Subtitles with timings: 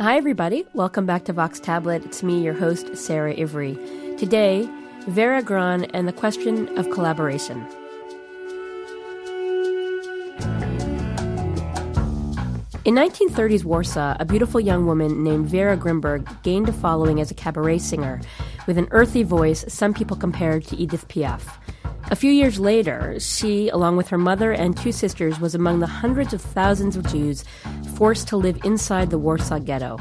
[0.00, 0.64] Hi, everybody.
[0.72, 2.06] Welcome back to Vox Tablet.
[2.06, 3.74] It's me, your host, Sarah Ivry.
[4.16, 4.66] Today,
[5.08, 7.58] Vera Gran and the question of collaboration.
[12.86, 17.34] In 1930s Warsaw, a beautiful young woman named Vera Grimberg gained a following as a
[17.34, 18.22] cabaret singer
[18.66, 21.58] with an earthy voice some people compared to Edith Piaf.
[22.10, 25.86] A few years later, she, along with her mother and two sisters, was among the
[25.86, 27.44] hundreds of thousands of Jews
[27.94, 29.96] forced to live inside the Warsaw Ghetto.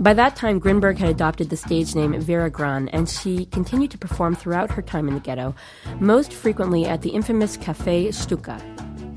[0.00, 3.98] By that time, Grimberg had adopted the stage name Vera Gran, and she continued to
[3.98, 5.54] perform throughout her time in the ghetto,
[6.00, 8.58] most frequently at the infamous Cafe Sztuka.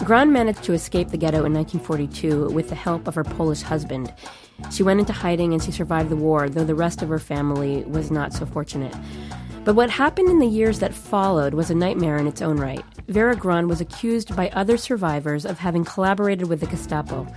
[0.03, 4.13] Gran managed to escape the ghetto in 1942 with the help of her Polish husband.
[4.71, 7.83] She went into hiding and she survived the war, though the rest of her family
[7.85, 8.95] was not so fortunate.
[9.67, 12.85] But what happened in the years that followed was a nightmare in its own right.
[13.09, 17.27] Vera Gran was accused by other survivors of having collaborated with the Gestapo.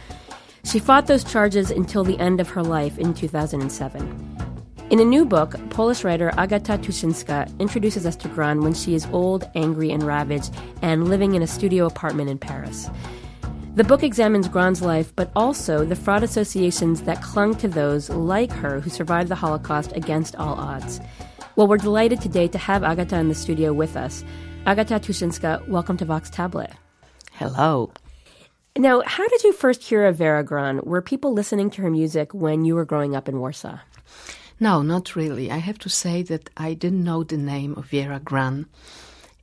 [0.63, 4.37] She fought those charges until the end of her life in 2007.
[4.91, 9.07] In a new book, Polish writer Agata Tuszyńska introduces us to Gran when she is
[9.07, 12.89] old, angry, and ravaged, and living in a studio apartment in Paris.
[13.75, 18.53] The book examines Gran's life, but also the fraud associations that clung to those like
[18.53, 21.01] her who survived the Holocaust against all odds.
[21.61, 24.25] Well, we're delighted today to have Agata in the studio with us.
[24.65, 26.73] Agata Tuszyńska, welcome to Vox Tablet.
[27.33, 27.93] Hello.
[28.79, 30.81] Now, how did you first hear of Vera Gran?
[30.85, 33.79] Were people listening to her music when you were growing up in Warsaw?
[34.59, 35.51] No, not really.
[35.51, 38.65] I have to say that I didn't know the name of Vera Gran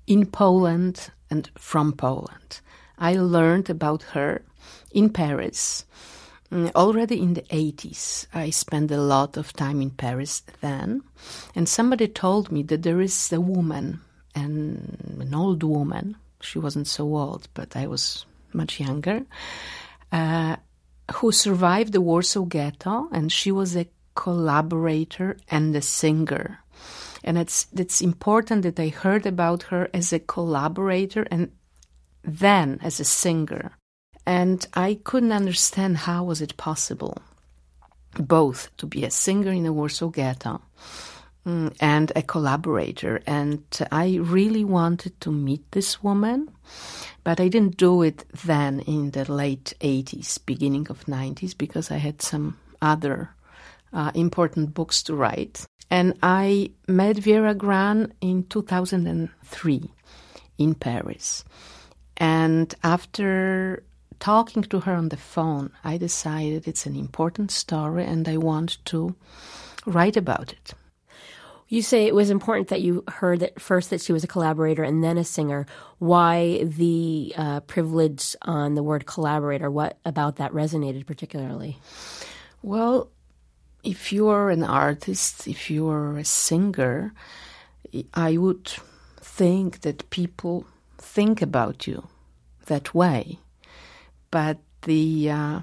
[0.08, 2.62] in Poland and from Poland.
[2.98, 4.42] I learned about her
[4.92, 5.86] in Paris
[6.52, 11.04] already in the 80s, I spent a lot of time in Paris then,
[11.56, 14.02] and somebody told me that there is a woman,
[14.36, 19.26] an, an old woman, she wasn't so old, but I was much younger,
[20.12, 20.56] uh,
[21.16, 26.60] who survived the Warsaw Ghetto, and she was a collaborator and a singer.
[27.24, 31.52] And it's, it's important that I heard about her as a collaborator and
[32.24, 33.77] then as a singer
[34.28, 37.18] and I couldn't understand how was it possible
[38.20, 40.62] both to be a singer in the Warsaw ghetto
[41.46, 43.22] mm, and a collaborator.
[43.26, 46.52] And I really wanted to meet this woman,
[47.24, 51.98] but I didn't do it then in the late 80s, beginning of 90s, because I
[51.98, 53.30] had some other
[53.94, 55.66] uh, important books to write.
[55.90, 59.92] And I met Vera Gran in 2003
[60.58, 61.46] in Paris.
[62.18, 63.84] And after
[64.20, 68.78] talking to her on the phone, I decided it's an important story and I want
[68.86, 69.16] to
[69.86, 70.74] write about it.
[71.70, 74.84] You say it was important that you heard that first that she was a collaborator
[74.84, 75.66] and then a singer.
[76.00, 79.70] Why the uh, privilege on the word collaborator?
[79.70, 81.78] What about that resonated particularly?
[82.62, 83.10] Well,
[83.84, 87.14] if you are an artist, if you are a singer,
[88.14, 88.72] I would
[89.18, 90.66] think that people
[90.98, 92.08] think about you
[92.68, 93.40] that way
[94.32, 95.60] but the uh,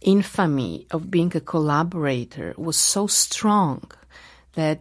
[0.00, 3.90] infamy of being a collaborator was so strong
[4.54, 4.80] that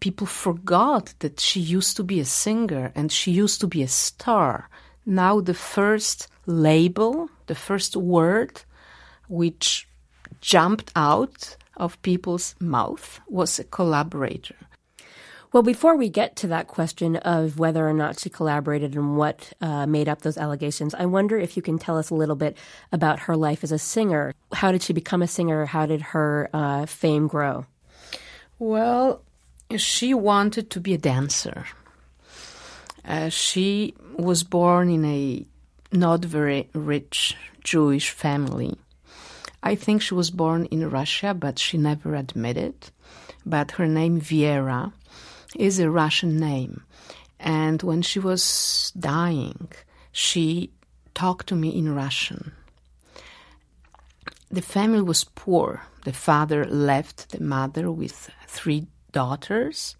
[0.00, 3.88] people forgot that she used to be a singer and she used to be a
[3.88, 4.68] star.
[5.06, 8.62] Now, the first label, the first word
[9.28, 9.88] which
[10.40, 14.56] jumped out of people's mouth was a collaborator.
[15.50, 19.54] Well, before we get to that question of whether or not she collaborated and what
[19.62, 22.58] uh, made up those allegations, I wonder if you can tell us a little bit
[22.92, 24.34] about her life as a singer.
[24.52, 25.64] How did she become a singer?
[25.64, 27.64] How did her uh, fame grow?
[28.58, 29.22] Well,
[29.74, 31.64] she wanted to be a dancer.
[33.02, 35.46] Uh, she was born in a
[35.92, 37.34] not very rich
[37.64, 38.76] Jewish family.
[39.62, 42.74] I think she was born in Russia, but she never admitted.
[43.46, 44.92] But her name Viera
[45.56, 46.82] is a Russian name.
[47.40, 49.70] And when she was dying,
[50.12, 50.70] she
[51.14, 52.52] talked to me in Russian.
[54.50, 55.82] The family was poor.
[56.04, 59.96] The father left the mother with three daughters,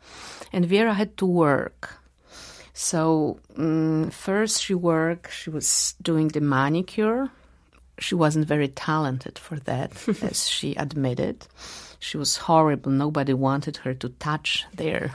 [0.52, 2.00] and Vera had to work.
[2.72, 7.30] So, um, first she worked, she was doing the manicure.
[7.98, 9.92] She wasn't very talented for that,
[10.22, 11.46] as she admitted.
[11.98, 12.92] She was horrible.
[12.92, 15.08] Nobody wanted her to touch their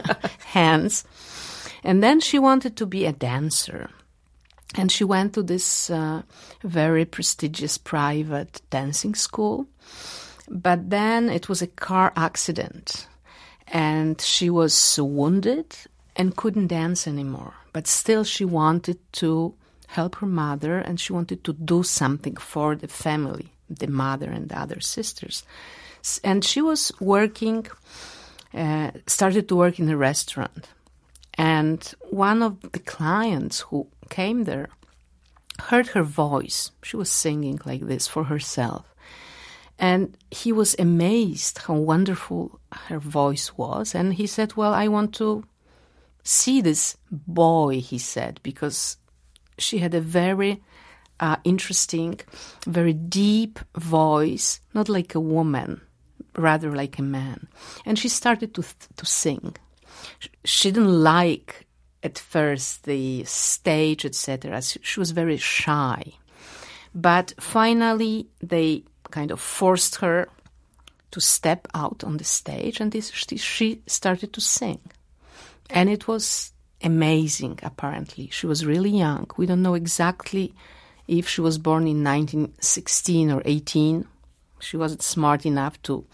[0.46, 1.04] hands.
[1.84, 3.90] And then she wanted to be a dancer.
[4.74, 6.22] And she went to this uh,
[6.62, 9.66] very prestigious private dancing school.
[10.48, 13.06] But then it was a car accident.
[13.68, 15.76] And she was wounded
[16.16, 17.54] and couldn't dance anymore.
[17.72, 19.54] But still, she wanted to
[19.90, 24.48] help her mother and she wanted to do something for the family the mother and
[24.48, 25.44] the other sisters.
[26.24, 27.66] And she was working,
[28.52, 30.68] uh, started to work in a restaurant.
[31.34, 34.68] And one of the clients who came there
[35.68, 36.72] heard her voice.
[36.82, 38.86] She was singing like this for herself.
[39.78, 43.94] And he was amazed how wonderful her voice was.
[43.94, 45.44] And he said, Well, I want to
[46.22, 48.96] see this boy, he said, because
[49.60, 50.62] she had a very
[51.20, 52.18] uh, interesting,
[52.66, 55.80] very deep voice, not like a woman,
[56.36, 57.48] rather like a man.
[57.84, 58.64] And she started to,
[58.96, 59.56] to sing.
[60.44, 61.66] She didn't like
[62.02, 64.62] at first the stage, etc.
[64.62, 66.14] She was very shy.
[66.94, 70.28] But finally, they kind of forced her
[71.10, 74.80] to step out on the stage, and this, she started to sing.
[75.68, 78.28] And it was amazing, apparently.
[78.30, 79.30] She was really young.
[79.36, 80.54] We don't know exactly
[81.08, 84.06] if she was born in 1916 or 18.
[84.60, 86.04] She wasn't smart enough to,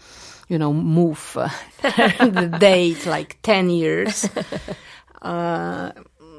[0.47, 1.49] you know, move uh,
[1.81, 4.29] the date like 10 years.
[5.21, 5.91] Uh,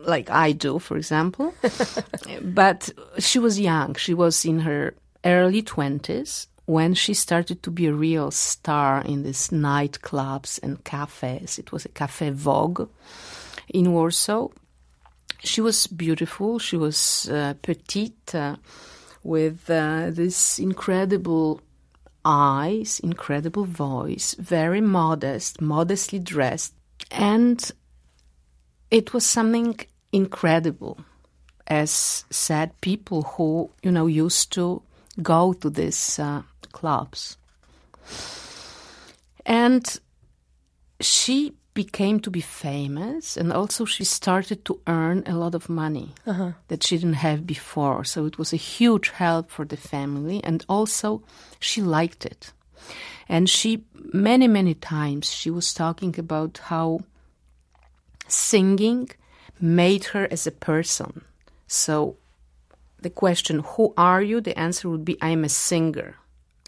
[0.05, 1.55] like I do, for example.
[2.43, 3.95] but she was young.
[3.95, 4.95] She was in her
[5.25, 11.59] early 20s when she started to be a real star in these nightclubs and cafes.
[11.59, 12.89] It was a Cafe Vogue
[13.69, 14.49] in Warsaw.
[15.41, 16.59] She was beautiful.
[16.59, 18.57] She was uh, petite, uh,
[19.23, 21.61] with uh, this incredible
[22.25, 26.75] eyes, incredible voice, very modest, modestly dressed,
[27.11, 27.71] and
[28.91, 29.79] it was something
[30.13, 30.99] incredible,
[31.67, 34.83] as said people who you know used to
[35.23, 36.43] go to these uh,
[36.73, 37.37] clubs.
[39.45, 39.85] And
[41.01, 46.09] she became to be famous, and also she started to earn a lot of money
[46.27, 46.51] uh-huh.
[46.67, 48.03] that she didn't have before.
[48.13, 51.23] So it was a huge help for the family, and also
[51.61, 52.53] she liked it.
[53.29, 56.89] And she, many, many times, she was talking about how
[58.27, 59.11] singing
[59.61, 61.13] made her as a person.
[61.69, 62.17] So
[63.05, 64.41] the question, Who are you?
[64.41, 66.11] the answer would be, I am a singer.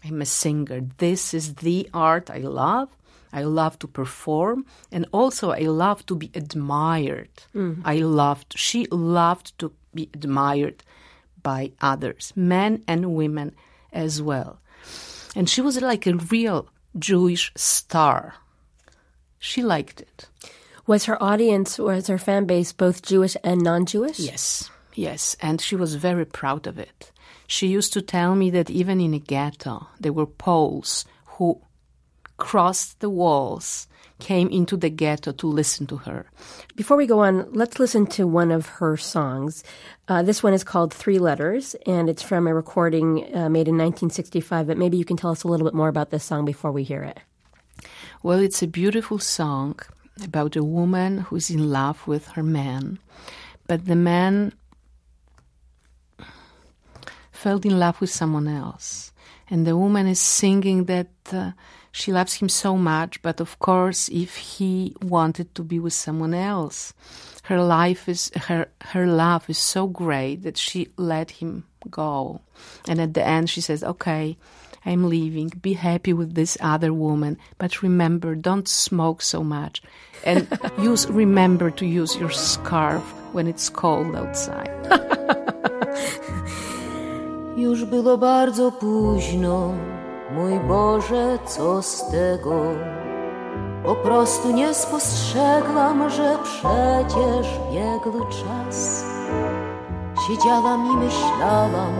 [0.05, 0.79] I'm a singer.
[1.05, 2.89] This is the art I love.
[3.33, 7.29] I love to perform, and also I love to be admired.
[7.55, 7.81] Mm.
[7.85, 10.83] I loved, she loved to be admired
[11.41, 13.55] by others, men and women
[13.91, 14.59] as well.
[15.35, 16.67] And she was like a real
[16.97, 18.35] Jewish star.
[19.39, 20.27] She liked it.
[20.87, 24.19] Was her audience, was her fan base both Jewish and non Jewish?
[24.19, 25.35] Yes, yes.
[25.41, 27.11] And she was very proud of it.
[27.47, 31.05] She used to tell me that even in a ghetto, there were Poles
[31.37, 31.61] who
[32.41, 36.25] crossed the walls, came into the ghetto to listen to her.
[36.75, 39.63] Before we go on, let's listen to one of her songs.
[40.07, 43.77] Uh, this one is called Three Letters, and it's from a recording uh, made in
[43.77, 44.65] 1965.
[44.65, 46.83] But maybe you can tell us a little bit more about this song before we
[46.83, 47.19] hear it.
[48.23, 49.79] Well, it's a beautiful song
[50.23, 52.97] about a woman who's in love with her man,
[53.67, 54.53] but the man
[57.31, 59.11] fell in love with someone else.
[59.47, 61.51] And the woman is singing that uh,
[61.91, 66.33] she loves him so much, but of course, if he wanted to be with someone
[66.33, 66.93] else,
[67.43, 72.39] her life is her her love is so great that she let him go.
[72.87, 74.37] And at the end, she says, "Okay,
[74.85, 75.49] I'm leaving.
[75.61, 79.81] Be happy with this other woman, but remember, don't smoke so much,
[80.23, 80.47] and
[80.79, 84.71] use remember to use your scarf when it's cold outside."
[87.57, 89.73] Już było bardzo późno,
[90.33, 92.61] mój Boże, co z tego?
[93.83, 99.05] Po prostu nie spostrzegłam, że przecież biegł czas.
[100.27, 101.93] Siedziałam i myślałam,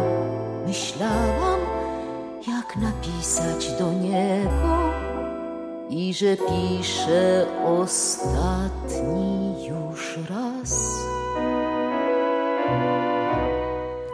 [0.68, 1.60] myślałam,
[2.48, 4.78] jak napisać do niego
[5.90, 11.01] i że piszę ostatni już raz.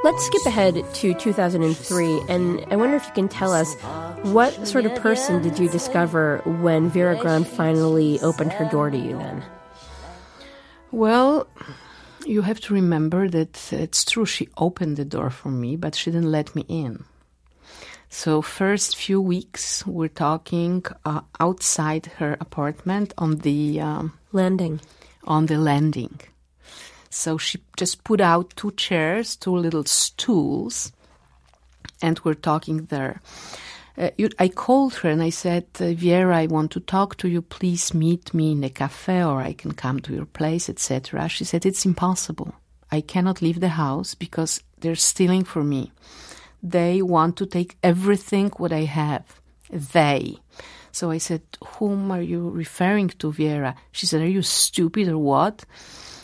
[0.08, 3.76] Let's skip ahead to 2003, and I wonder if you can tell us
[4.24, 8.98] what sort of person did you discover when Vera Gran finally opened her door to
[8.98, 9.44] you then?
[10.92, 11.46] Well,
[12.26, 16.10] you have to remember that it's true she opened the door for me, but she
[16.10, 17.04] didn't let me in.
[18.08, 24.80] So first few weeks we're talking uh, outside her apartment on the um, landing.
[25.26, 26.22] On the landing.
[27.18, 30.92] So she just put out two chairs, two little stools,
[32.02, 33.22] and we're talking there.
[33.98, 37.28] Uh, you, I called her and I said, uh, Vera, I want to talk to
[37.28, 37.42] you.
[37.42, 41.28] Please meet me in a cafe or I can come to your place, etc.
[41.30, 42.54] She said, It's impossible.
[42.92, 45.92] I cannot leave the house because they're stealing for me
[46.64, 49.42] they want to take everything what I have.
[49.70, 50.38] They.
[50.92, 53.76] So I said, Whom are you referring to, Vera?
[53.92, 55.66] She said, Are you stupid or what?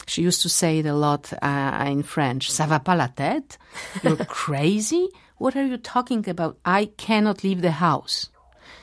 [0.07, 2.49] She used to say it a lot uh, in French.
[2.49, 3.57] Ça va pas la tête?
[4.03, 5.09] You're crazy?
[5.37, 6.57] What are you talking about?
[6.65, 8.29] I cannot leave the house.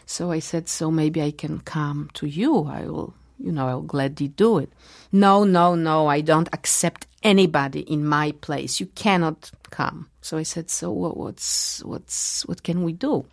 [0.07, 2.65] So I said, So maybe I can come to you.
[2.65, 4.73] I will, you know, I'll gladly do it.
[5.13, 8.81] No, no, no, I don't accept anybody in my place.
[8.81, 10.09] You cannot come.
[10.21, 13.25] So I said, So what, what's, what's, what can we do?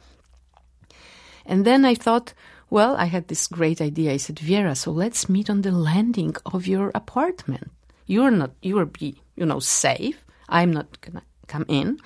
[1.45, 2.33] And then I thought,
[2.69, 4.11] well, I had this great idea.
[4.11, 7.71] I said, Vera, so let's meet on the landing of your apartment.
[8.07, 10.25] You're not, you will be, you know, safe.
[10.49, 11.99] I'm not gonna come in.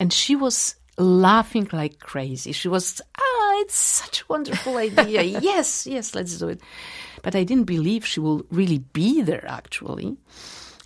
[0.00, 2.52] And she was laughing like crazy.
[2.52, 5.22] She was, ah, it's such a wonderful idea.
[5.40, 6.60] yes, yes, let's do it.
[7.22, 10.16] But I didn't believe she will really be there actually.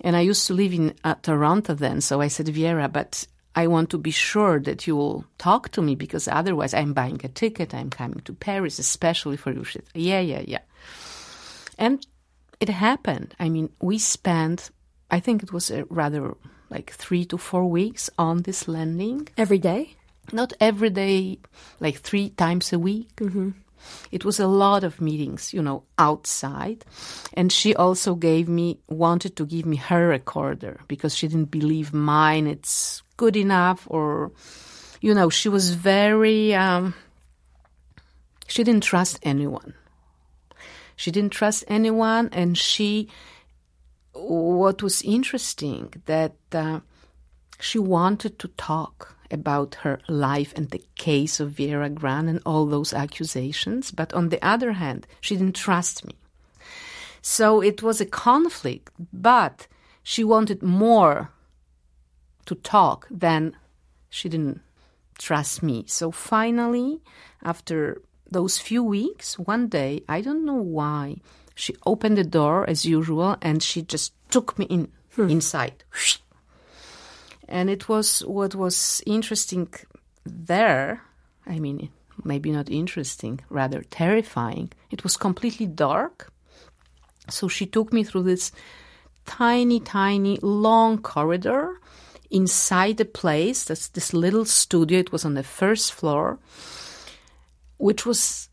[0.01, 2.01] And I used to live in uh, Toronto then.
[2.01, 5.83] So I said, Vera, but I want to be sure that you will talk to
[5.83, 7.75] me because otherwise I'm buying a ticket.
[7.75, 9.65] I'm coming to Paris, especially for you.
[9.95, 10.61] Yeah, yeah, yeah.
[11.79, 12.05] And
[12.63, 13.35] it happened.
[13.41, 14.71] I mean, we spent,
[15.11, 16.37] I think it was a rather
[16.71, 19.29] like three to four weeks on this landing.
[19.37, 19.97] Every day?
[20.33, 21.41] Not every day,
[21.81, 23.17] like three times a week.
[23.17, 23.51] Mm-hmm.
[24.13, 26.85] It was a lot of meetings, you know, outside.
[27.35, 31.93] And she also gave me, wanted to give me her recorder because she didn't believe
[31.93, 32.47] mine.
[32.47, 34.31] It's good enough or,
[35.01, 36.95] you know, she was very, um,
[38.47, 39.75] she didn't trust anyone.
[40.97, 42.29] She didn't trust anyone.
[42.33, 43.09] And she,
[44.13, 46.81] what was interesting that uh,
[47.61, 52.67] she wanted to talk about her life and the case of Vera Gran and all
[52.67, 53.91] those accusations.
[53.91, 56.15] But on the other hand, she didn't trust me.
[57.23, 59.67] So it was a conflict, but
[60.03, 61.31] she wanted more
[62.47, 63.57] to talk than
[64.11, 64.61] she didn't
[65.19, 65.85] trust me.
[65.87, 67.01] So finally,
[67.43, 71.17] after those few weeks, one day, I don't know why,
[71.55, 75.29] she opened the door as usual and she just took me in hmm.
[75.29, 75.85] inside.
[77.49, 79.69] And it was what was interesting
[80.25, 81.03] there.
[81.47, 81.91] I mean,
[82.25, 84.73] maybe not interesting, rather terrifying.
[84.91, 86.33] It was completely dark.
[87.29, 88.53] So she took me through this
[89.27, 91.79] tiny, tiny, long corridor
[92.31, 93.65] inside the place.
[93.65, 94.99] That's this little studio.
[94.99, 96.39] It was on the first floor,
[97.83, 98.49] which was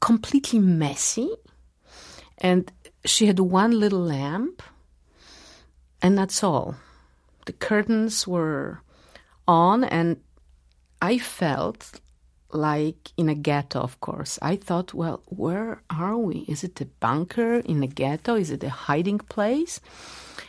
[0.00, 1.30] completely messy.
[2.38, 2.72] And
[3.04, 4.60] she had one little lamp,
[6.02, 6.74] and that's all
[7.46, 8.80] the curtains were
[9.46, 10.16] on, and
[11.00, 12.00] I felt
[12.50, 14.36] like in a ghetto, of course.
[14.42, 16.38] I thought, well, where are we?
[16.48, 18.34] Is it a bunker in a ghetto?
[18.34, 19.80] Is it a hiding place?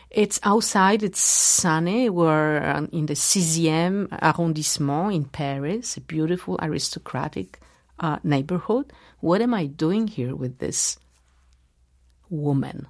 [0.09, 2.09] It's outside, it's sunny.
[2.09, 7.59] We're um, in the 6e arrondissement in Paris, a beautiful aristocratic
[7.99, 8.91] uh, neighborhood.
[9.19, 10.97] What am I doing here with this
[12.29, 12.87] woman?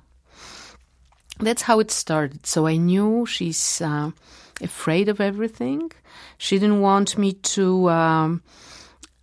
[1.40, 2.46] that's how it started.
[2.46, 4.12] So I knew she's uh,
[4.62, 5.92] afraid of everything.
[6.38, 8.44] She didn't want me to um,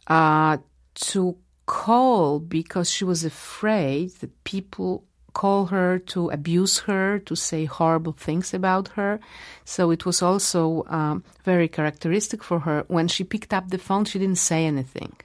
[0.06, 0.58] uh,
[0.94, 1.36] to
[1.66, 8.12] call because she was afraid that people call her to abuse her, to say horrible
[8.12, 9.18] things about her.
[9.64, 12.84] So it was also um, very characteristic for her.
[12.86, 15.16] When she picked up the phone, she didn't say anything.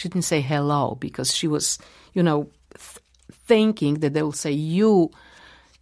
[0.00, 1.78] She didn't say hello because she was,
[2.14, 5.10] you know, th- thinking that they will say you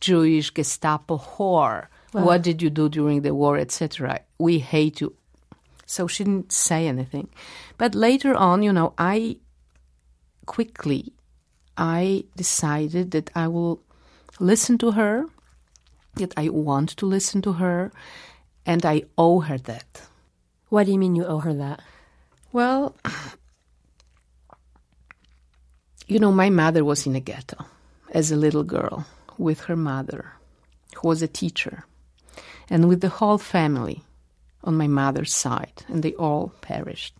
[0.01, 1.87] Jewish Gestapo whore.
[2.11, 4.23] What did you do during the war, etc.?
[4.37, 5.15] We hate you.
[5.87, 7.29] So she didn't say anything.
[7.77, 9.37] But later on, you know, I
[10.47, 11.13] quickly
[11.77, 13.81] I decided that I will
[14.41, 15.27] listen to her,
[16.17, 17.93] that I want to listen to her,
[18.67, 20.03] and I owe her that.
[20.71, 21.83] What do you mean you owe her that?
[22.51, 22.97] Well,
[26.09, 27.65] you know, my mother was in a ghetto
[28.13, 30.33] as a little girl with her mother,
[30.97, 31.85] who was a teacher,
[32.71, 34.03] and with the whole family
[34.65, 37.15] on my mother's side, and they all perished.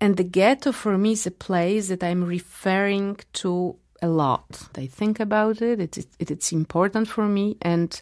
[0.00, 4.68] And the ghetto for me is a place that I'm referring to a lot.
[4.74, 8.00] I think about it, it, it, it's important for me, and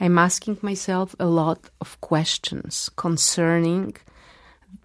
[0.00, 3.96] I'm asking myself a lot of questions concerning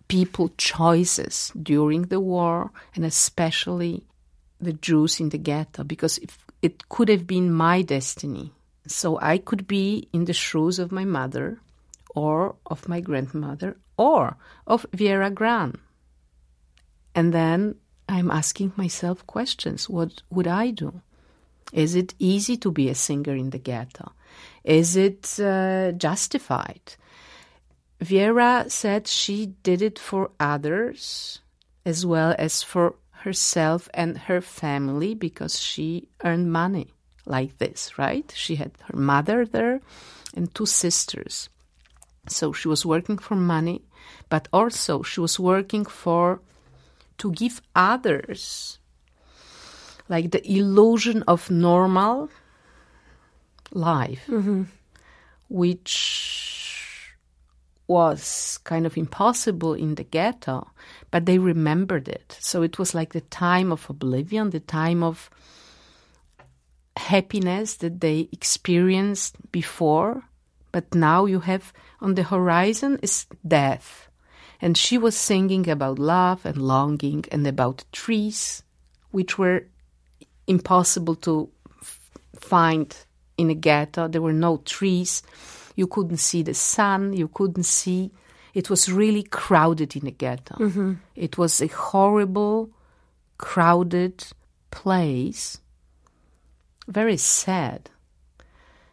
[0.10, 4.04] people choices during the war and especially
[4.60, 6.20] the Jews in the ghetto because
[6.62, 8.51] it could have been my destiny.
[8.88, 11.60] So I could be in the shoes of my mother
[12.13, 14.36] or of my grandmother or
[14.68, 15.80] of Vera Gran.
[17.16, 17.75] And then
[18.10, 19.89] I'm asking myself questions.
[19.89, 21.01] What would I do?
[21.72, 24.12] Is it easy to be a singer in the ghetto?
[24.63, 26.96] Is it uh, justified?
[28.01, 31.39] Vera said she did it for others
[31.86, 36.94] as well as for herself and her family because she earned money
[37.25, 38.32] like this, right?
[38.36, 39.82] She had her mother there
[40.36, 41.50] and two sisters.
[42.27, 43.82] So she was working for money,
[44.29, 46.39] but also she was working for
[47.18, 48.79] to give others
[50.08, 52.29] like the illusion of normal
[53.72, 54.63] life, Mm-hmm.
[55.50, 56.59] which
[57.89, 60.69] was kind of impossible in the ghetto,
[61.10, 62.38] but they remembered it.
[62.39, 65.29] So it was like the time of oblivion, the time of
[66.96, 70.24] happiness that they experienced before,
[70.72, 74.08] but now you have on the horizon is death.
[74.62, 78.62] And she was singing about love and longing and about trees,
[79.10, 79.65] which were
[80.46, 81.50] impossible to
[81.81, 82.96] f- find
[83.38, 84.08] in a ghetto.
[84.08, 85.24] There were no trees.
[85.80, 87.14] You couldn't see the sun.
[87.14, 88.12] You couldn't see.
[88.54, 90.56] It was really crowded in the ghetto.
[90.56, 90.94] Mm-hmm.
[91.16, 92.70] It was a horrible,
[93.38, 94.26] crowded
[94.72, 95.62] place.
[96.86, 97.90] Very sad.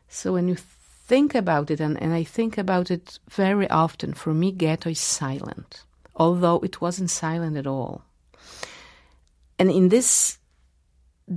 [0.08, 4.32] So when you think about it, and, and I think about it very often, for
[4.32, 5.82] me, ghetto is silent,
[6.14, 8.04] although it wasn't silent at all.
[9.58, 10.38] And in this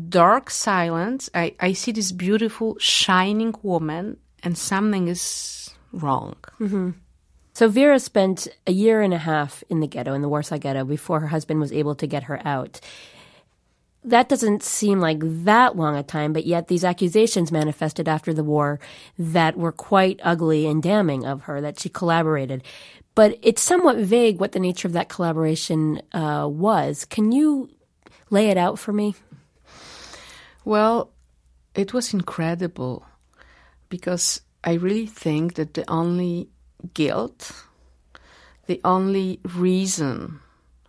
[0.09, 6.35] dark silence, I, I see this beautiful, shining woman, and something is wrong.
[7.53, 10.85] So Vera spent a year and a half in the ghetto, in the Warsaw Ghetto,
[10.85, 12.79] before her husband was able to get her out.
[14.03, 18.45] That doesn't seem like that long a time, but yet these accusations manifested after the
[18.45, 18.79] war
[19.17, 22.63] that were quite ugly and damning of her, that she collaborated.
[23.13, 27.03] But it's somewhat vague what the nature of that collaboration uh, was.
[27.03, 27.69] Can you
[28.29, 29.15] lay it out for me?
[30.63, 31.11] Well,
[31.75, 33.05] it was incredible
[33.89, 36.49] because I really think that the only
[36.93, 37.51] guilt,
[38.67, 40.39] the only reason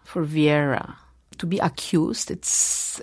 [0.04, 0.96] for Viera
[1.38, 3.00] to be accused, it's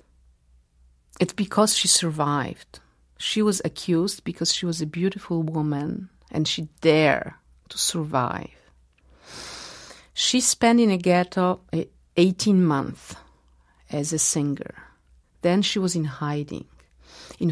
[1.20, 2.80] it's because she survived.
[3.17, 7.34] She was accused because she was a beautiful woman and she dared
[7.69, 8.52] to survive.
[10.13, 13.15] She spent in a ghetto eh, 18 months
[13.89, 14.76] as a singer.
[15.41, 16.65] Then she was in hiding.
[17.39, 17.52] In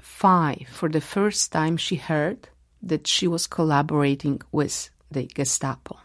[0.00, 2.48] 45, for the first time, she heard
[2.82, 5.98] that she was collaborating with the Gestapo.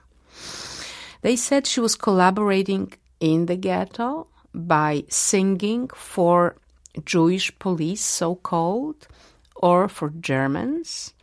[1.22, 6.56] They said she was collaborating in the ghetto by singing for
[7.04, 9.08] Jewish police, so called,
[9.56, 11.14] or for Germans.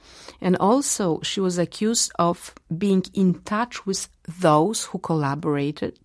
[0.41, 4.09] And also, she was accused of being in touch with
[4.41, 5.99] those who collaborated.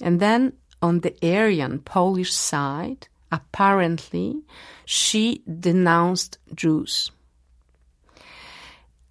[0.00, 4.42] And then on the Aryan Polish side, apparently,
[4.84, 7.10] she denounced Jews.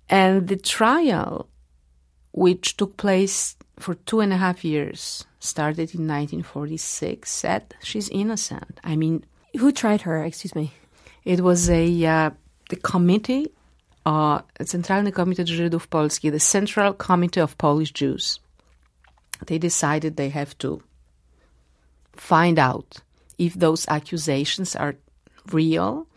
[0.09, 1.47] And the trial,
[2.31, 8.79] which took place for two and a half years, started in 1946, said she's innocent.
[8.83, 9.23] I mean,
[9.57, 10.23] Who tried her?
[10.23, 10.71] Excuse me.
[11.25, 12.29] it was a uh,
[12.69, 13.51] the committee,
[14.05, 18.39] uh, Centralny Komitet Żydów Polskich, the Central Committee of Polish Jews.
[19.47, 20.81] They decided they have to
[22.13, 23.01] find out
[23.39, 24.95] if those accusations are
[25.51, 26.07] real.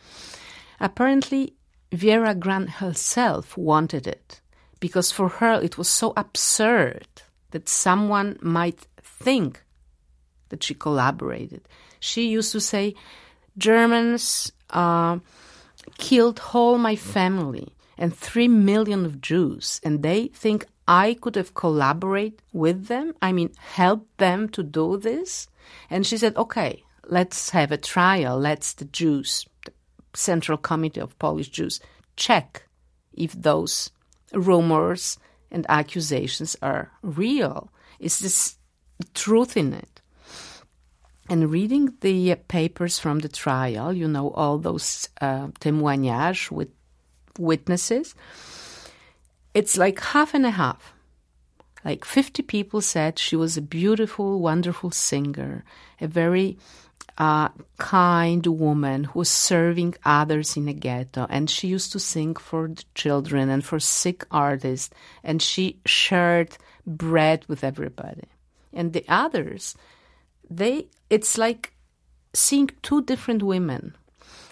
[0.81, 1.55] Apparently,
[1.93, 4.41] Vera Gran herself wanted it
[4.81, 7.07] because for her it was so absurd
[7.53, 9.63] that someone might think
[10.49, 11.63] that she collaborated.
[12.01, 12.95] She used to say,
[13.57, 15.19] Germans uh,
[15.99, 21.55] killed whole my family and three million of Jews, and they think I could have
[21.55, 23.15] collaborated with them.
[23.23, 25.47] I mean, helped them to do this.
[25.89, 28.39] And she said, "Okay, let's have a trial.
[28.39, 29.73] Let's the Jews, the
[30.15, 31.81] Central Committee of Polish Jews,
[32.17, 32.65] check
[33.13, 33.91] if those
[34.33, 35.19] rumors
[35.51, 37.71] and accusations are real.
[37.99, 38.57] Is this
[39.15, 40.01] truth in it?"
[41.29, 46.69] And reading the papers from the trial, you know, all those uh, témoignages with
[47.39, 48.15] witnesses,
[49.55, 50.93] it's like half and a half.
[51.85, 55.65] Like 50 people said she was a beautiful, wonderful singer,
[56.01, 56.59] a very
[57.19, 57.49] uh,
[57.79, 61.27] kind woman who was serving others in a ghetto.
[61.29, 64.91] And she used to sing for the children and for sick artists.
[65.23, 68.29] And she shared bread with everybody.
[68.73, 69.77] And the others,
[70.49, 71.75] they it's like
[72.35, 73.95] seeing two different women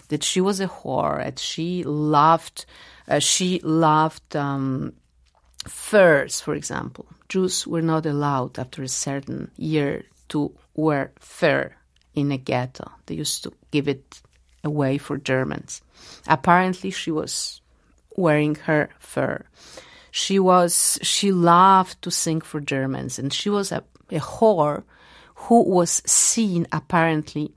[0.09, 2.65] that she was a whore and she loved
[3.07, 4.93] uh, she loved um,
[5.67, 11.73] furs for example jews were not allowed after a certain year to wear fur
[12.13, 12.91] in a ghetto.
[13.05, 14.21] They used to give it
[14.63, 15.81] away for germans.
[16.27, 17.61] Apparently she was
[18.15, 19.43] wearing her fur.
[20.11, 24.83] She was she loved to sing for Germans, and she was a, a whore
[25.35, 27.53] who was seen apparently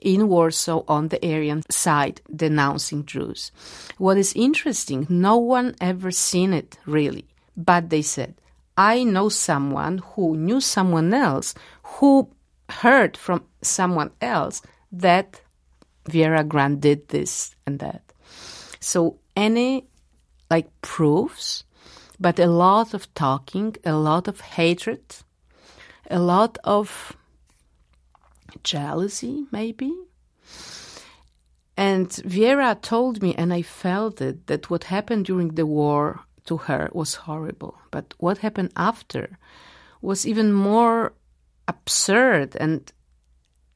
[0.00, 3.52] in Warsaw on the Aryan side denouncing Jews.
[3.96, 7.26] What is interesting, no one ever seen it really,
[7.56, 8.34] but they said,
[8.76, 11.54] I know someone who knew someone else
[11.84, 12.28] who
[12.82, 15.40] heard from someone else that
[16.08, 18.12] Vera Gran did this and that.
[18.80, 19.86] So any
[20.50, 21.64] like proofs,
[22.20, 25.04] but a lot of talking, a lot of hatred,
[26.10, 27.16] a lot of
[28.62, 29.92] jealousy, maybe.
[31.76, 36.56] And Vera told me, and I felt it, that what happened during the war to
[36.56, 37.74] her was horrible.
[37.90, 39.38] But what happened after
[40.00, 41.14] was even more
[41.68, 42.92] absurd and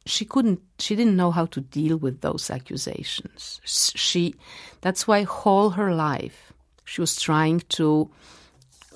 [0.07, 3.61] she couldn't she didn't know how to deal with those accusations.
[3.65, 4.35] She
[4.81, 6.53] that's why all her life
[6.85, 8.11] she was trying to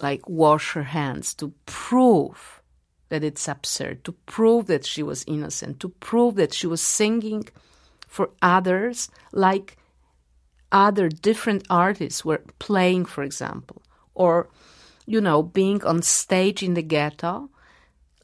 [0.01, 2.63] like wash her hands to prove
[3.11, 7.47] that it's absurd to prove that she was innocent to prove that she was singing
[8.09, 9.77] for others like
[10.73, 13.83] other different artists were playing for example
[14.15, 14.49] or
[15.05, 17.51] you know being on stage in the ghetto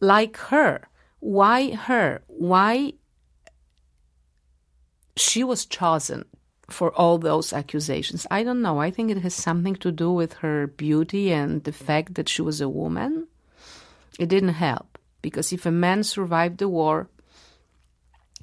[0.00, 0.88] like her
[1.20, 2.22] why her?
[2.28, 2.94] Why
[5.16, 6.24] she was chosen
[6.70, 8.26] for all those accusations?
[8.30, 8.80] I don't know.
[8.80, 12.42] I think it has something to do with her beauty and the fact that she
[12.42, 13.26] was a woman.
[14.18, 17.08] It didn't help because if a man survived the war,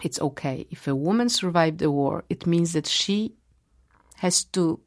[0.04, 0.68] it's okay.
[0.70, 3.34] If a woman survived the war, it means that she
[4.18, 4.80] has to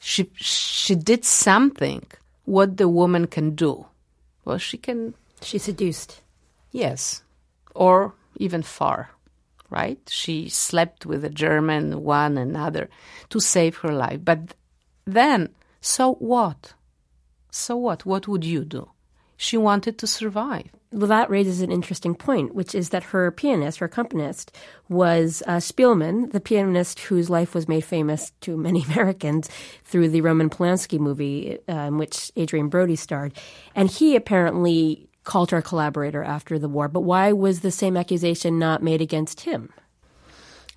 [0.00, 2.06] she she did something
[2.44, 3.86] what the woman can do.
[4.44, 6.20] Well, she can she seduced.
[6.70, 7.22] Yes,
[7.74, 9.10] or even far,
[9.68, 9.98] right?
[10.08, 12.88] She slept with a German, one another,
[13.30, 14.20] to save her life.
[14.24, 14.54] But
[15.04, 15.50] then,
[15.80, 16.74] so what?
[17.50, 18.06] So what?
[18.06, 18.90] What would you do?
[19.36, 20.68] She wanted to survive.
[20.92, 24.54] Well, that raises an interesting point, which is that her pianist, her accompanist,
[24.88, 29.48] was uh, Szpilman, the pianist whose life was made famous to many Americans
[29.84, 33.32] through the Roman Polanski movie uh, in which Adrien Brody starred.
[33.74, 36.88] And he apparently called her a collaborator after the war.
[36.88, 39.72] But why was the same accusation not made against him?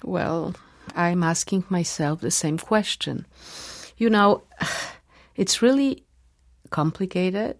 [0.04, 0.56] Well,
[0.96, 3.26] I'm asking myself the same question.
[3.98, 4.44] You know,
[5.36, 6.04] it's really
[6.70, 7.58] complicated.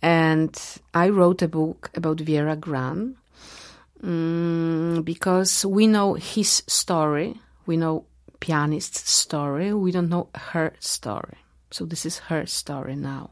[0.00, 0.56] And
[0.94, 3.16] I wrote a book about Vera Gran
[4.02, 8.04] um, because we know his story, we know
[8.40, 11.38] pianist's story, we don't know her story.
[11.70, 13.30] So this is her story now.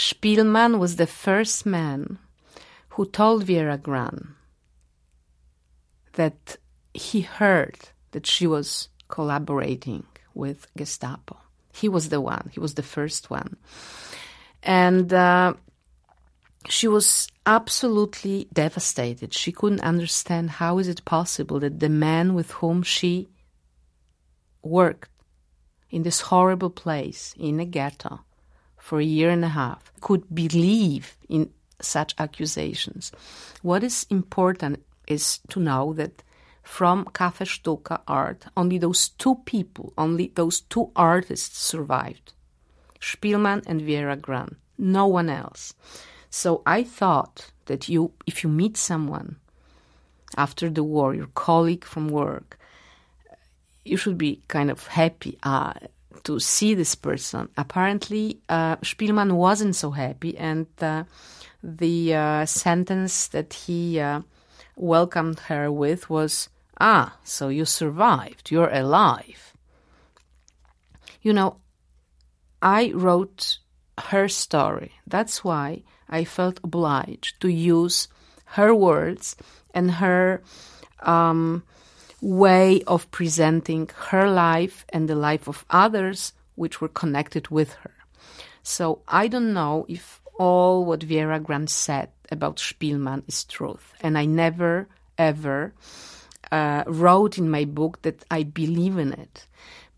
[0.00, 2.18] Szpilman was the first man
[2.94, 4.34] who told Vera Gran
[6.14, 6.56] that
[6.94, 7.76] he heard
[8.12, 11.36] that she was collaborating with Gestapo.
[11.74, 13.58] He was the one, he was the first one.
[14.62, 15.52] And uh,
[16.66, 19.34] she was absolutely devastated.
[19.34, 23.28] She couldn't understand how is it possible that the man with whom she
[24.62, 25.10] worked
[25.90, 28.20] in this horrible place in a ghetto
[28.80, 33.12] for a year and a half could believe in such accusations.
[33.62, 36.22] What is important is to know that
[36.62, 42.32] from Cafe Sztuka art, only those two people, only those two artists survived
[43.00, 45.74] Szpilman and Vera Gran, no one else.
[46.28, 49.36] So I thought that you, if you meet someone
[50.36, 52.58] after the war, your colleague from work,
[53.84, 55.38] you should be kind of happy.
[55.42, 55.72] Uh,
[56.24, 57.48] to see this person.
[57.56, 61.04] Apparently, uh, Szpilman wasn't so happy, and uh,
[61.62, 64.20] the uh, sentence that he uh,
[64.76, 66.48] welcomed her with was,
[66.80, 69.52] Ah, so you survived, you're alive.
[71.22, 71.56] You know,
[72.62, 73.58] I wrote
[73.98, 74.92] her story.
[75.06, 78.08] That's why I felt obliged to use
[78.56, 79.36] her words
[79.74, 80.42] and her
[81.00, 81.62] um,
[82.20, 87.94] way of presenting her life and the life of others which were connected with her.
[88.62, 93.94] So I don't know if all what Vera Gran said about Szpilman is truth.
[94.00, 95.74] And I never, ever
[96.50, 99.46] uh, wrote in my book that I believe in it.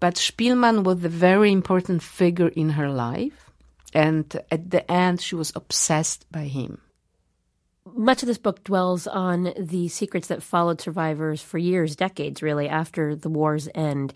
[0.01, 3.51] But Szpilman was a very important figure in her life.
[3.95, 6.81] And at the end, she was obsessed by him.
[7.85, 12.69] Much of this book dwells on the secrets that followed survivors for years, decades really,
[12.69, 14.13] after the war's end.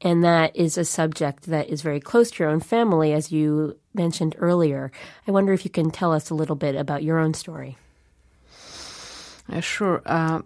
[0.00, 3.78] And that is a subject that is very close to your own family, as you
[3.94, 4.90] mentioned earlier.
[5.28, 7.76] I wonder if you can tell us a little bit about your own story.
[9.48, 10.02] Uh, sure.
[10.04, 10.42] Uh,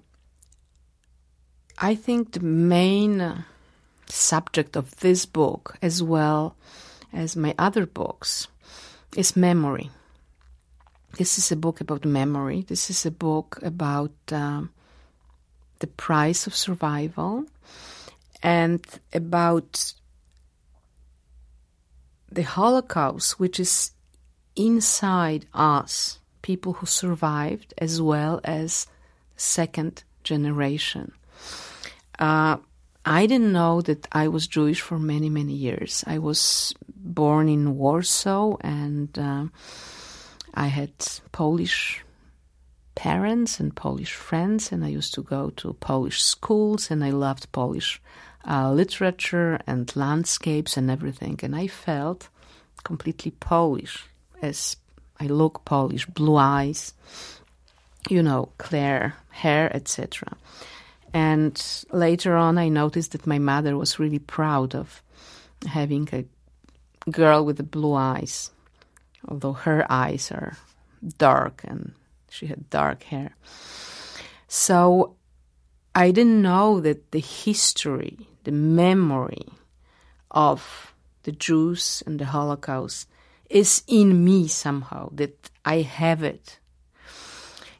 [1.78, 3.44] I think the main
[4.06, 6.56] subject of this book, as well
[7.12, 8.48] as my other books,
[9.16, 9.90] is Memory.
[11.12, 12.62] This is a book about memory.
[12.62, 14.70] This is a book about um,
[15.78, 17.44] the price of survival
[18.42, 19.94] and about
[22.30, 23.92] the Holocaust, which is
[24.56, 28.86] inside us, people who survived, as well as
[29.36, 31.12] second generation.
[32.18, 32.58] Uh,
[33.04, 36.02] I didn't know that I was Jewish for many, many years.
[36.06, 39.44] I was born in Warsaw and uh,
[40.56, 40.92] I had
[41.32, 42.02] Polish
[42.94, 47.52] parents and Polish friends, and I used to go to Polish schools, and I loved
[47.52, 48.00] Polish
[48.48, 51.38] uh, literature and landscapes and everything.
[51.42, 52.28] And I felt
[52.84, 54.04] completely Polish
[54.40, 54.76] as
[55.20, 56.94] I look Polish, blue eyes,
[58.08, 60.36] you know, clear hair, etc.
[61.12, 65.02] And later on, I noticed that my mother was really proud of
[65.66, 66.24] having a
[67.10, 68.50] girl with the blue eyes,
[69.28, 70.56] although her eyes are
[71.18, 71.92] dark and
[72.30, 73.36] she had dark hair.
[74.48, 75.16] So
[75.94, 79.48] I didn't know that the history, the memory
[80.30, 83.08] of the Jews and the Holocaust
[83.48, 86.58] is in me somehow, that I have it.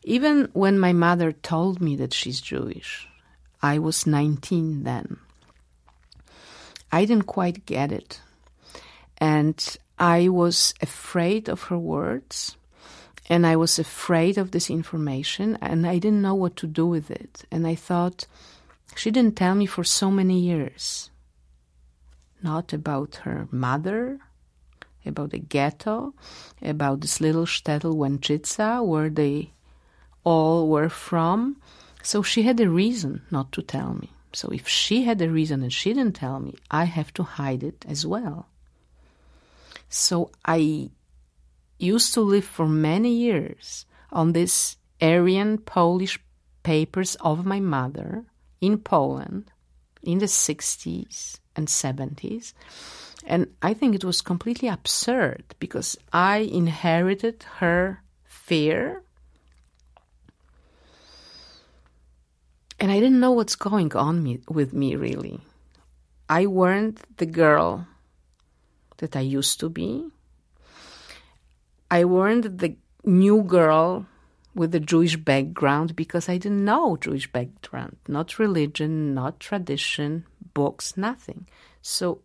[0.03, 3.09] Even when my mother told me that she's Jewish,
[3.63, 5.19] I was 19 then.
[6.93, 8.21] I didn't quite get it.
[9.19, 12.57] And I was afraid of her words
[13.29, 17.11] and I was afraid of this information and I didn't know what to do with
[17.11, 17.45] it.
[17.51, 18.27] And I thought,
[18.95, 21.11] she didn't tell me for so many years.
[22.43, 24.21] Not about her mother,
[25.05, 26.15] about the ghetto,
[26.63, 29.53] about this little shtetl Łęczyca, where they
[30.25, 31.57] all were from,
[32.03, 34.11] so she had a reason not to tell me.
[34.33, 37.63] So if she had a reason and she didn't tell me, I have to hide
[37.63, 38.47] it as well.
[39.89, 40.91] So I
[41.79, 46.19] used to live for many years on these Aryan Polish
[46.63, 48.25] papers of my mother
[48.61, 49.51] in Poland
[50.03, 52.53] in the 60s and 70s.
[53.27, 59.03] And I think it was completely absurd because I inherited her fear
[62.79, 65.41] And I didn't know what's going on me, with me, really.
[66.29, 67.87] I weren't the girl
[68.99, 70.09] that I used to be.
[71.91, 74.07] I weren't the new girl
[74.55, 80.97] with a Jewish background because I didn't know Jewish background, not religion, not tradition, books,
[80.97, 81.47] nothing.
[81.83, 82.23] So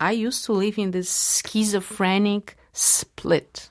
[0.00, 3.68] I used to live in this schizophrenic split.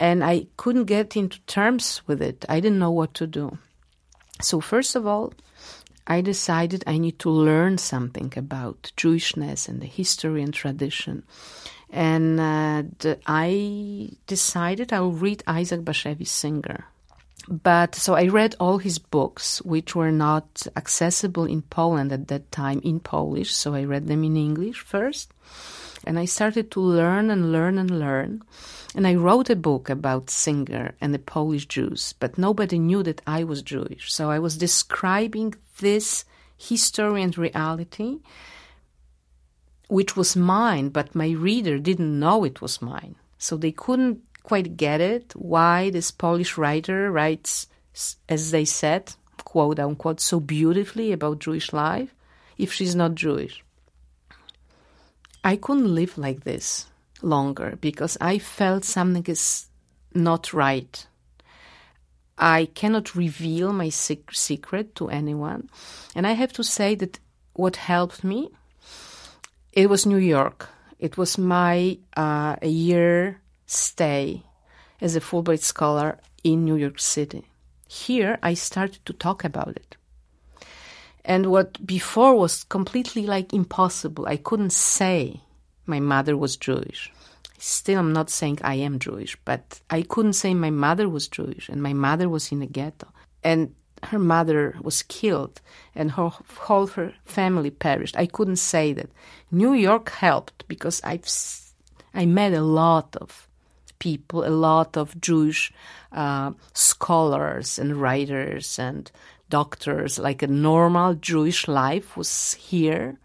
[0.00, 2.44] And I couldn't get into terms with it.
[2.48, 3.58] I didn't know what to do.
[4.40, 5.32] So, first of all,
[6.06, 11.22] I decided I need to learn something about Jewishness and the history and tradition.
[11.90, 16.86] And uh, I decided I'll read Isaac Bashevis Singer.
[17.48, 22.50] But so I read all his books, which were not accessible in Poland at that
[22.52, 23.52] time in Polish.
[23.52, 25.32] So I read them in English first.
[26.04, 28.42] And I started to learn and learn and learn.
[28.94, 33.22] And I wrote a book about Singer and the Polish Jews, but nobody knew that
[33.26, 34.12] I was Jewish.
[34.12, 36.24] So I was describing this
[36.58, 38.20] history and reality,
[39.88, 43.16] which was mine, but my reader didn't know it was mine.
[43.38, 47.66] So they couldn't quite get it why this Polish writer writes,
[48.28, 52.14] as they said, quote unquote, so beautifully about Jewish life
[52.58, 53.64] if she's not Jewish.
[55.44, 56.86] I couldn't live like this
[57.20, 59.66] longer because I felt something is
[60.14, 61.06] not right.
[62.38, 65.68] I cannot reveal my secret to anyone.
[66.14, 67.18] And I have to say that
[67.54, 68.50] what helped me,
[69.72, 70.68] it was New York.
[70.98, 74.42] It was my uh, year stay
[75.00, 77.44] as a Fulbright scholar in New York City.
[77.88, 79.96] Here, I started to talk about it.
[81.24, 85.40] And what before was completely like impossible, I couldn't say
[85.86, 87.12] my mother was Jewish.
[87.58, 91.68] Still, I'm not saying I am Jewish, but I couldn't say my mother was Jewish
[91.68, 93.08] and my mother was in a ghetto.
[93.44, 95.60] And her mother was killed
[95.94, 98.16] and her whole her family perished.
[98.16, 99.10] I couldn't say that.
[99.50, 101.28] New York helped because I've
[102.14, 103.48] I met a lot of
[103.98, 105.72] people, a lot of Jewish
[106.10, 109.10] uh, scholars and writers and
[109.52, 110.18] doctors.
[110.18, 113.18] Like a normal Jewish life was here,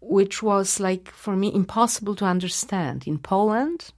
[0.00, 3.06] which was like for me impossible to understand.
[3.06, 3.92] In Poland,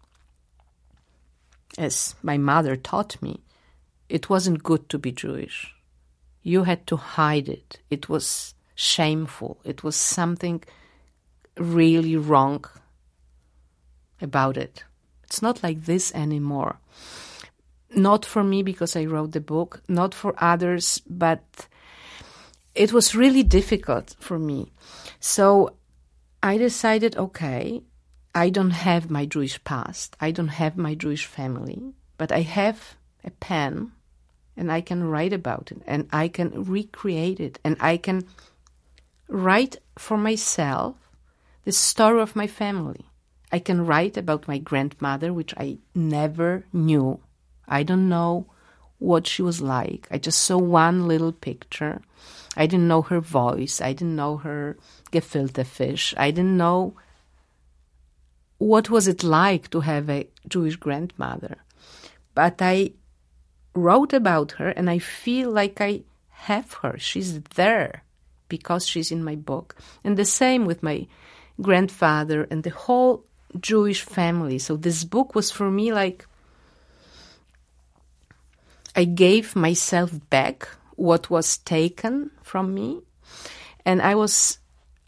[1.79, 3.40] as my mother taught me,
[4.09, 5.72] it wasn't good to be Jewish.
[6.42, 7.79] You had to hide it.
[7.88, 9.59] It was shameful.
[9.64, 10.64] It was something
[11.57, 12.64] really wrong
[14.20, 14.85] about it.
[15.22, 16.81] It's not like this anymore.
[17.94, 21.42] Not for me because I wrote the book, not for others, but
[22.74, 24.72] it was really difficult for me.
[25.20, 25.74] So
[26.42, 27.83] I decided okay,
[28.35, 32.96] I don't have my Jewish past, I don't have my Jewish family, but I have
[33.24, 33.92] a pen
[34.57, 38.24] and I can write about it and I can recreate it and I can
[39.29, 40.96] write for myself
[41.64, 43.07] the story of my family.
[43.51, 47.20] I can write about my grandmother, which I never knew.
[47.68, 48.46] I don't know
[48.98, 50.09] what she was like.
[50.11, 52.00] I just saw one little picture.
[52.57, 53.81] I didn't know her voice.
[53.81, 54.76] I didn't know her
[55.12, 56.14] gefilte fish.
[56.16, 56.94] I didn't know
[58.59, 61.59] what was it like to have a Jewish grandmother.
[62.35, 62.92] But I
[63.74, 66.98] wrote about her and I feel like I have her.
[66.98, 68.02] She's there
[68.48, 69.76] because she's in my book.
[70.02, 71.07] And the same with my
[71.61, 73.24] grandfather and the whole
[73.61, 74.59] Jewish family.
[74.59, 76.26] So this book was for me like
[78.98, 83.00] I gave myself back what was taken from me.
[83.84, 84.58] And I was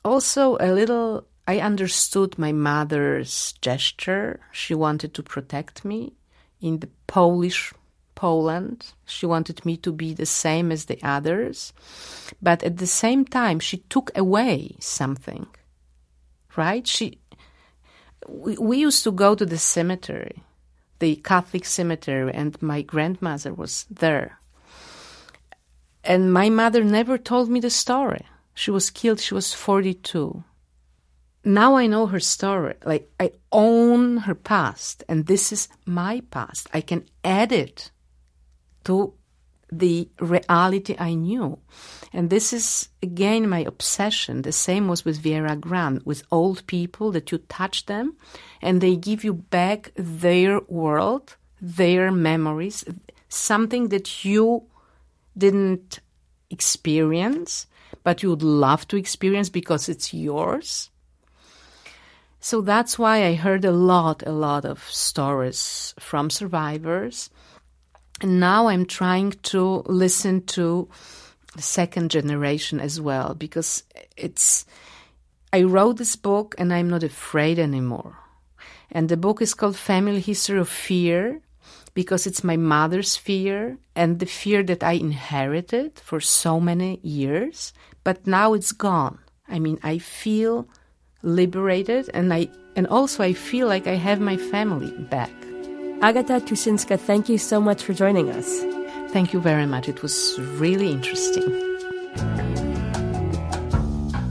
[0.05, 4.38] also a little, I understood my mother's gesture.
[4.53, 6.12] She wanted to protect me
[6.61, 7.74] in the Polish
[8.14, 8.92] Poland.
[9.07, 11.72] She wanted me to be the same as the others.
[12.40, 15.48] But at the same time, she took away something,
[16.57, 16.87] right?
[16.87, 17.18] She,
[18.29, 20.44] we, we used to go to the cemetery,
[21.01, 24.39] the Catholic cemetery, and my grandmother was there.
[26.05, 28.25] And my mother never told me the story.
[28.55, 30.45] She was killed, she was 42.
[31.45, 32.75] Now I know her story.
[32.85, 36.69] Like, I own her past, and this is my past.
[36.73, 37.91] I can add it
[38.85, 39.15] to
[39.70, 41.59] the reality I knew.
[42.12, 44.42] And this is again my obsession.
[44.42, 48.16] The same was with Vera Gran, with old people that you touch them
[48.61, 52.85] and they give you back their world, their memories,
[53.28, 54.64] something that you
[55.37, 56.00] didn't
[56.50, 57.66] experience,
[58.02, 60.90] but you would love to experience because it's yours.
[62.40, 67.30] So that's why I heard a lot, a lot of stories from survivors
[68.20, 70.88] and now I'm trying to listen to
[71.56, 73.83] the second generation as well because
[74.16, 74.66] it's.
[75.52, 78.16] I wrote this book and I'm not afraid anymore.
[78.92, 81.40] And the book is called Family History of Fear
[81.94, 87.72] because it's my mother's fear and the fear that I inherited for so many years,
[88.04, 89.18] but now it's gone.
[89.48, 90.68] I mean, I feel
[91.22, 95.50] liberated and I and also I feel like I have my family back.
[96.03, 98.63] Agata Tuszyńska, thank you so much for joining us.
[99.13, 99.87] Thank you very much.
[99.87, 101.45] It was really interesting.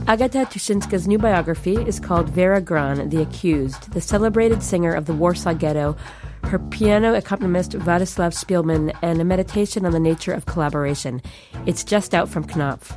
[0.08, 5.14] Agata Tuszyńska's new biography is called Vera Gran, The Accused, the celebrated singer of the
[5.14, 5.96] Warsaw Ghetto,
[6.42, 11.22] her piano accompanist Władysław Szpilman, and a meditation on the nature of collaboration.
[11.66, 12.96] It's just out from Knopf.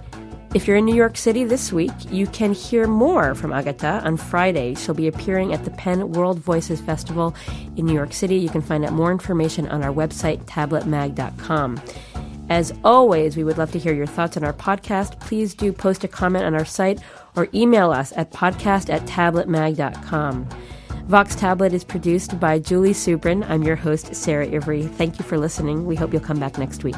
[0.53, 4.17] If you're in New York City this week, you can hear more from Agata on
[4.17, 4.75] Friday.
[4.75, 7.35] She'll be appearing at the PEN World Voices Festival
[7.75, 8.35] in New York City.
[8.35, 11.81] You can find out more information on our website, tabletmag.com.
[12.49, 15.19] As always, we would love to hear your thoughts on our podcast.
[15.21, 17.01] Please do post a comment on our site
[17.35, 20.47] or email us at podcast at tabletmag.com.
[21.07, 23.43] Vox Tablet is produced by Julie Subrin.
[23.49, 24.83] I'm your host, Sarah Ivry.
[24.83, 25.87] Thank you for listening.
[25.87, 26.95] We hope you'll come back next week.